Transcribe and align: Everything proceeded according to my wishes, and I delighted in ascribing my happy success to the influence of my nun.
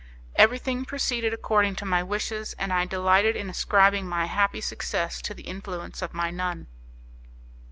Everything 0.35 0.83
proceeded 0.83 1.31
according 1.31 1.75
to 1.75 1.85
my 1.85 2.01
wishes, 2.01 2.53
and 2.53 2.73
I 2.73 2.85
delighted 2.87 3.35
in 3.35 3.51
ascribing 3.51 4.07
my 4.09 4.25
happy 4.25 4.59
success 4.59 5.21
to 5.21 5.35
the 5.35 5.43
influence 5.43 6.01
of 6.01 6.15
my 6.15 6.31
nun. 6.31 6.65